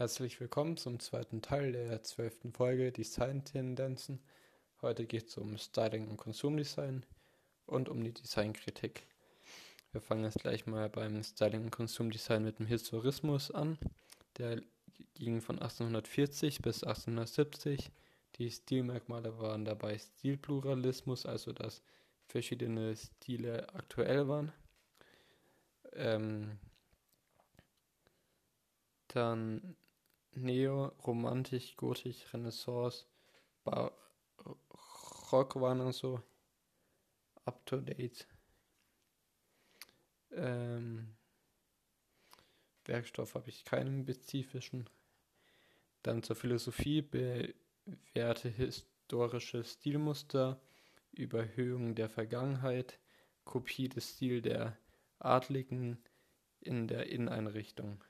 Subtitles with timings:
[0.00, 4.18] Herzlich willkommen zum zweiten Teil der zwölften Folge Design-Tendenzen.
[4.80, 7.04] Heute geht es um Styling und Konsumdesign
[7.66, 9.06] und um die Designkritik.
[9.92, 13.76] Wir fangen jetzt gleich mal beim Styling und Konsumdesign mit dem Historismus an.
[14.38, 14.62] Der
[15.16, 17.90] ging von 1840 bis 1870.
[18.36, 21.82] Die Stilmerkmale waren dabei Stilpluralismus, also dass
[22.26, 24.50] verschiedene Stile aktuell waren.
[25.92, 26.58] Ähm,
[29.08, 29.76] dann
[30.32, 33.06] Neo, Romantik, Gotik, Renaissance,
[33.64, 34.00] Barock
[35.56, 36.22] waren und so
[37.44, 38.26] up to date.
[40.32, 41.16] Ähm,
[42.84, 44.88] Werkstoff habe ich keinen spezifischen.
[46.02, 50.60] Dann zur Philosophie bewährte historische Stilmuster,
[51.12, 52.98] Überhöhung der Vergangenheit,
[53.44, 54.78] Kopie des Stils der
[55.18, 55.98] Adligen
[56.60, 58.02] in der Inneneinrichtung.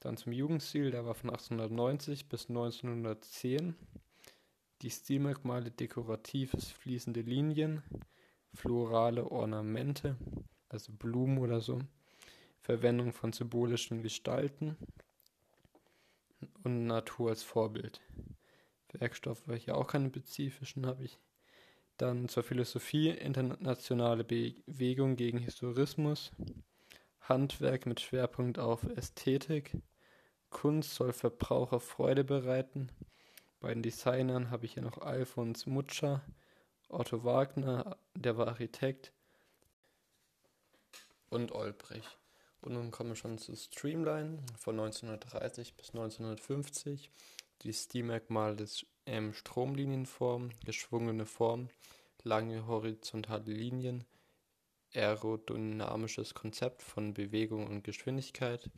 [0.00, 3.74] Dann zum Jugendstil, der war von 1890 bis 1910.
[4.82, 7.82] Die Stilmerkmale dekoratives fließende Linien,
[8.54, 10.16] florale Ornamente,
[10.68, 11.80] also Blumen oder so,
[12.60, 14.76] Verwendung von symbolischen Gestalten
[16.62, 18.00] und Natur als Vorbild.
[18.92, 21.18] Werkstoffe, welche auch keine spezifischen habe ich.
[21.96, 26.30] Dann zur Philosophie, internationale Bewegung gegen Historismus,
[27.20, 29.76] Handwerk mit Schwerpunkt auf Ästhetik,
[30.50, 32.90] Kunst soll Verbraucher Freude bereiten.
[33.60, 36.22] Bei den Designern habe ich hier noch Alfons Mutscher,
[36.88, 39.12] Otto Wagner, der war Architekt,
[41.30, 42.04] und Olbrich.
[42.60, 47.10] Und nun kommen wir schon zu Streamline von 1930 bis 1950.
[47.62, 51.68] Die Stilmerkmale des ähm, Stromlinienform, geschwungene Form,
[52.22, 54.04] lange horizontale Linien,
[54.94, 58.70] aerodynamisches Konzept von Bewegung und Geschwindigkeit,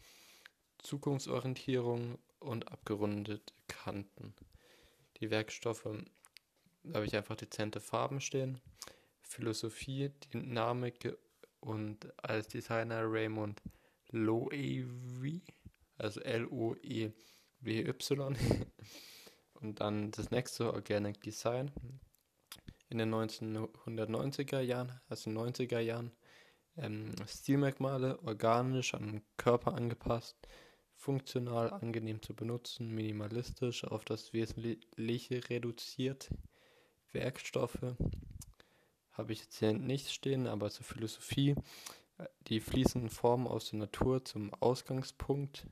[0.79, 4.35] Zukunftsorientierung und abgerundete Kanten.
[5.19, 5.89] Die Werkstoffe,
[6.83, 8.61] da habe ich einfach dezente Farben stehen.
[9.23, 11.17] Philosophie, Dynamik
[11.61, 13.63] und als Designer Raymond
[14.11, 15.43] Loewy,
[15.99, 17.17] also L-O-E-W-Y.
[19.55, 21.71] und dann das nächste Organic Design
[22.91, 26.13] in den 1990er Jahren, also 90er Jahren,
[26.77, 30.37] ähm, Stilmerkmale organisch an den Körper angepasst,
[30.95, 36.31] funktional, angenehm zu benutzen, minimalistisch, auf das Wesentliche reduziert.
[37.13, 37.97] Werkstoffe
[39.13, 41.55] habe ich jetzt hier nicht stehen, aber zur Philosophie.
[42.49, 45.67] Die fließenden Formen aus der Natur zum Ausgangspunkt.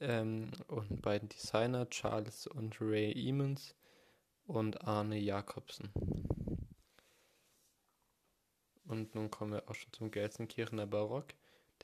[0.00, 3.74] Ähm, und beiden Designer, Charles und Ray Emmons
[4.50, 5.92] und Arne Jacobsen.
[8.84, 11.34] Und nun kommen wir auch schon zum Gelsenkirchener Barock.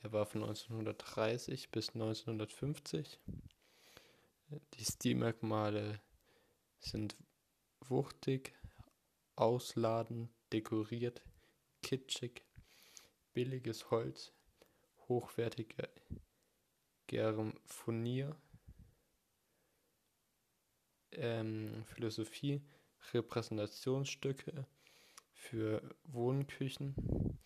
[0.03, 3.19] Der war von 1930 bis 1950.
[4.73, 6.01] Die Stilmerkmale
[6.79, 7.15] sind
[7.87, 8.53] wuchtig,
[9.37, 11.21] ausladend, dekoriert,
[11.81, 12.43] kitschig,
[13.33, 14.33] billiges Holz,
[15.07, 15.87] hochwertiger
[17.07, 18.35] Germfonier,
[21.17, 22.61] ähm, Philosophie,
[23.13, 24.65] Repräsentationsstücke
[25.33, 27.39] für Wohnküchen,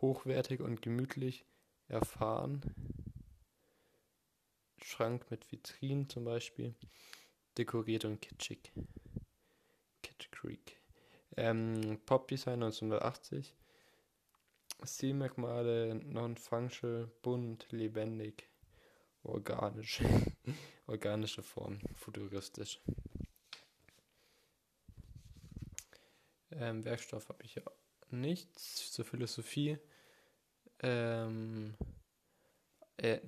[0.00, 1.44] hochwertig und gemütlich,
[1.88, 2.62] erfahren.
[4.82, 6.74] Schrank mit Vitrinen zum Beispiel.
[7.58, 8.72] Dekoriert und kitschig.
[10.02, 10.80] Kitsch Creek.
[11.36, 13.54] Ähm, Pop Design 1980.
[14.84, 18.48] Stilmerkmale non-functional, bunt, lebendig,
[19.22, 20.02] organisch.
[20.86, 22.80] Organische Form, futuristisch.
[26.58, 27.62] Ähm, Werkstoff habe ich ja
[28.10, 28.92] nichts.
[28.92, 29.78] Zur Philosophie
[30.80, 31.74] ähm,
[32.96, 33.18] äh,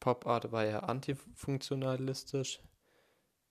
[0.00, 2.60] Pop Art war ja antifunktionalistisch,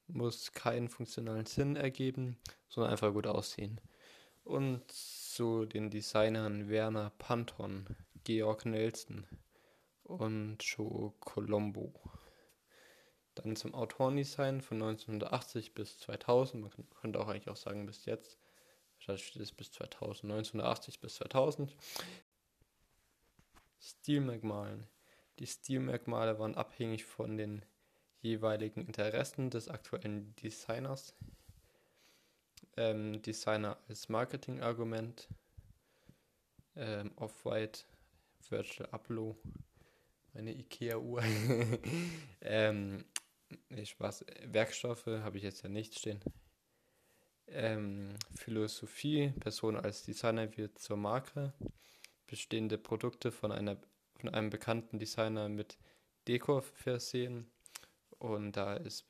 [0.07, 2.37] muss keinen funktionalen Sinn ergeben,
[2.69, 3.81] sondern einfach gut aussehen.
[4.43, 7.87] Und zu den Designern Werner Panton,
[8.23, 9.25] Georg Nelson
[10.03, 11.93] und Joe Colombo.
[13.33, 16.71] Dann zum Autorendesign von 1980 bis 2000, man
[17.01, 18.37] könnte auch eigentlich auch sagen bis jetzt,
[19.07, 21.75] da steht es bis 2000, 1980 bis 2000.
[23.79, 24.87] Stilmerkmalen.
[25.39, 27.63] Die Stilmerkmale waren abhängig von den
[28.21, 31.13] jeweiligen Interessen des aktuellen Designers.
[32.77, 35.27] Ähm, Designer als Marketingargument.
[36.75, 37.85] Ähm, Off-White,
[38.49, 39.37] Virtual Abloh,
[40.33, 41.23] meine IKEA-Uhr.
[42.41, 43.05] ähm,
[43.83, 44.25] Spaß.
[44.43, 46.19] Werkstoffe habe ich jetzt ja nicht stehen.
[47.47, 51.53] Ähm, Philosophie, Person als Designer wird zur Marke
[52.27, 53.77] bestehende Produkte von, einer,
[54.19, 55.77] von einem bekannten Designer mit
[56.27, 57.51] Dekor versehen
[58.17, 59.05] Und da ist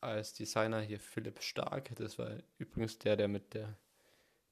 [0.00, 1.94] als Designer hier Philipp Stark.
[1.96, 3.78] Das war übrigens der, der mit der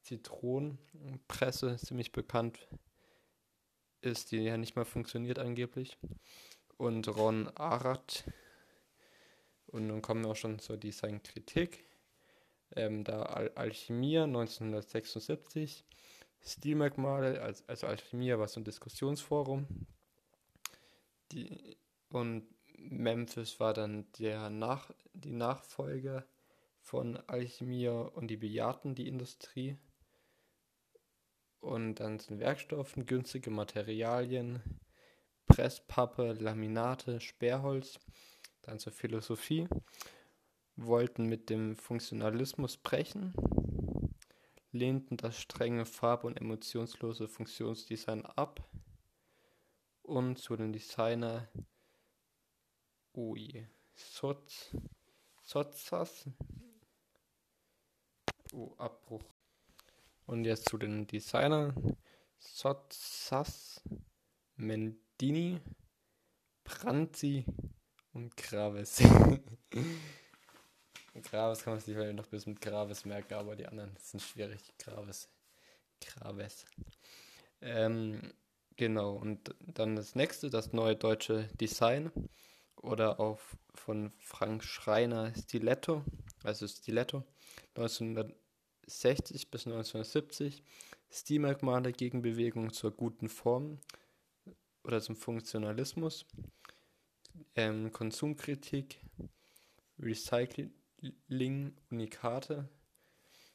[0.01, 2.67] Zitronenpresse ziemlich bekannt
[4.01, 5.97] ist, die ja nicht mehr funktioniert angeblich.
[6.77, 8.23] Und Ron Arath.
[9.67, 11.85] Und nun kommen wir auch schon zur Designkritik.
[12.75, 15.85] Ähm, da Al Alchemia 1976,
[16.43, 19.67] Stilmerkmale, also, Alchemia war so ein Diskussionsforum.
[21.31, 21.77] Die,
[22.09, 22.47] und
[22.77, 26.25] Memphis war dann der Nach die Nachfolger
[26.79, 29.77] von Alchemia und die bejahten die Industrie.
[31.59, 34.61] Und dann sind Werkstoffen, günstige Materialien,
[35.47, 37.99] Presspappe, Laminate, Sperrholz.
[38.63, 39.67] Dann zur Philosophie.
[40.85, 43.33] Wollten mit dem Funktionalismus brechen,
[44.71, 48.63] lehnten das strenge Farb- und emotionslose Funktionsdesign ab
[50.01, 51.47] und zu den Designer
[53.13, 53.67] Ui.
[53.93, 54.71] Soz.
[55.43, 56.29] Sozas.
[58.53, 59.23] Oh, Abbruch.
[60.25, 61.97] Und jetzt zu den Designern.
[62.39, 63.81] Sozas,
[64.55, 65.59] Mendini,
[66.63, 67.45] Pranzi
[68.13, 69.03] und Graves.
[71.19, 74.61] Graves kann man sich noch bis mit Graves merken, aber die anderen sind schwierig.
[74.77, 75.29] Graves.
[75.99, 76.65] Graves.
[77.61, 78.21] Ähm,
[78.77, 82.11] genau, und dann das nächste, das neue deutsche Design.
[82.77, 83.39] Oder auch
[83.75, 86.03] von Frank Schreiner Stiletto,
[86.43, 87.23] also Stiletto,
[87.75, 90.63] 1960 bis 1970,
[91.11, 93.79] Stilmerkmale gegen Bewegung zur guten Form
[94.83, 96.25] oder zum Funktionalismus,
[97.55, 98.99] ähm, Konsumkritik,
[99.99, 100.73] Recycling,
[101.29, 102.69] Unikate,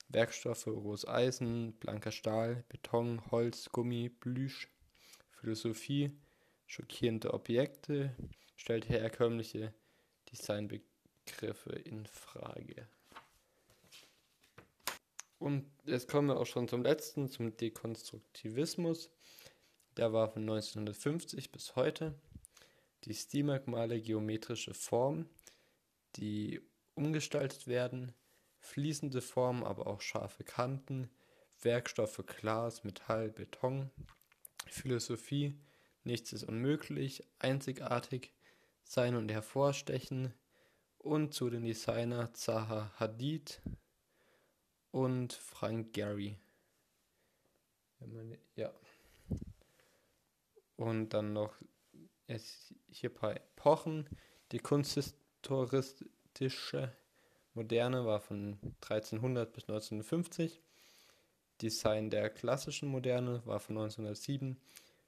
[0.08, 4.69] Werkstoffe, rohes Eisen, blanker Stahl, Beton, Holz, Gummi, Plüsch,
[5.31, 6.10] Philosophie,
[6.66, 8.14] schockierende Objekte,
[8.56, 9.75] stellt herkömmliche
[10.31, 12.88] Designbegriffe in Frage.
[15.38, 19.10] Und jetzt kommen wir auch schon zum letzten, zum Dekonstruktivismus.
[19.96, 22.14] Der war von 1950 bis heute.
[23.04, 25.28] Die Stilmerkmale geometrische Formen,
[26.16, 26.60] die
[26.96, 28.12] umgestaltet werden,
[28.58, 31.08] fließende Formen, aber auch scharfe Kanten,
[31.62, 33.90] Werkstoffe Glas, Metall, Beton,
[34.66, 35.58] Philosophie,
[36.02, 38.32] nichts ist unmöglich, einzigartig,
[38.82, 40.34] sein und hervorstechen
[40.98, 43.60] und zu den Designer Zaha Hadid
[44.90, 46.38] und Frank Gehry.
[48.54, 48.72] Ja.
[50.76, 51.54] Und dann noch
[52.88, 54.08] hier ein paar Epochen.
[54.52, 54.58] Die
[56.36, 56.92] kunsthistoristische
[57.54, 60.60] Moderne war von 1300 bis 1950.
[61.62, 64.58] Design der klassischen Moderne war von 1907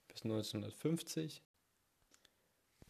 [0.07, 1.43] bis 1950.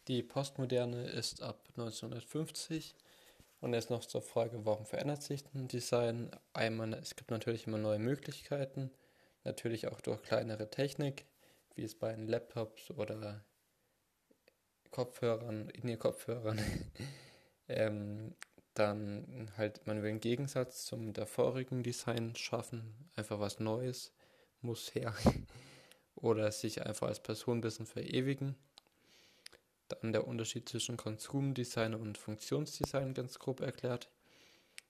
[0.08, 2.94] Die Postmoderne ist ab 1950
[3.60, 6.30] und jetzt noch zur Frage, warum verändert sich ein Design?
[6.54, 8.90] Einmal, es gibt natürlich immer neue Möglichkeiten,
[9.44, 11.26] natürlich auch durch kleinere Technik,
[11.74, 13.44] wie es bei den Laptops oder
[14.90, 16.58] Kopfhörern, In-Ear-Kopfhörern,
[17.70, 18.34] ähm,
[18.74, 24.12] dann halt, man will einen Gegensatz zum davorigen Design schaffen, einfach was Neues
[24.60, 25.14] muss her
[26.14, 28.56] oder sich einfach als Person ein bisschen verewigen.
[29.88, 34.08] Dann der Unterschied zwischen Konsumdesign und Funktionsdesign ganz grob erklärt.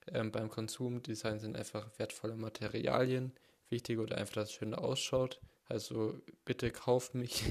[0.08, 3.32] Ähm, beim Konsumdesign sind einfach wertvolle Materialien
[3.70, 5.40] wichtig oder einfach, dass es schön ausschaut.
[5.66, 7.44] Also bitte kauft mich.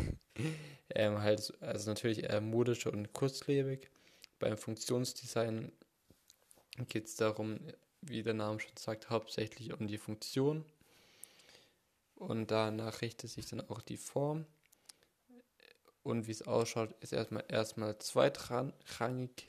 [0.90, 3.90] ähm, halt, also natürlich eher modisch und kurzlebig.
[4.38, 5.72] Beim Funktionsdesign
[6.88, 7.60] geht es darum,
[8.02, 10.64] wie der Name schon sagt, hauptsächlich um die Funktion.
[12.14, 14.46] Und danach richtet sich dann auch die Form
[16.06, 19.48] und wie es ausschaut, ist erstmal erstmal zweitrangig.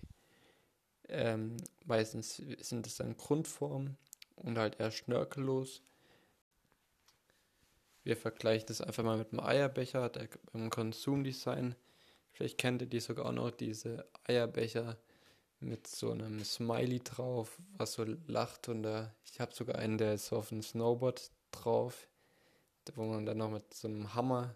[1.08, 3.96] Ähm, meistens sind es dann Grundformen
[4.38, 5.84] und halt eher schnörkellos.
[8.04, 11.76] Wir vergleichen das einfach mal mit einem Eierbecher, der beim Konsumdesign.
[12.38, 14.98] Vielleicht kennt ihr die sogar auch noch, diese Eierbecher
[15.60, 20.14] mit so einem Smiley drauf, was so lacht und da, ich habe sogar einen, der
[20.14, 22.08] ist auf einem Snowboard drauf,
[22.94, 24.56] wo man dann noch mit so einem Hammer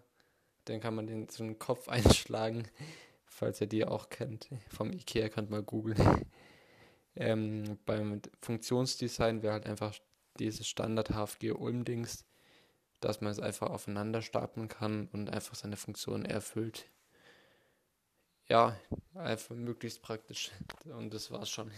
[0.64, 2.68] dann kann man den so einen Kopf einschlagen,
[3.24, 4.48] falls ihr die auch kennt.
[4.68, 5.98] Vom Ikea könnt mal googeln.
[7.14, 9.94] Ähm, beim Funktionsdesign wäre halt einfach
[10.38, 12.24] dieses Standard HFG Ulm-Dings,
[13.00, 16.86] dass man es einfach aufeinander stapeln kann und einfach seine Funktion erfüllt.
[18.52, 18.76] Ja,
[19.14, 20.50] einfach möglichst praktisch.
[20.84, 21.70] Und das war's schon.